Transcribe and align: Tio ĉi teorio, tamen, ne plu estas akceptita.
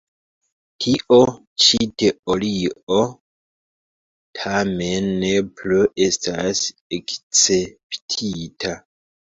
Tio 0.85 1.17
ĉi 1.65 1.79
teorio, 2.03 3.03
tamen, 4.41 5.13
ne 5.21 5.33
plu 5.61 5.87
estas 6.11 6.67
akceptita. 7.01 8.79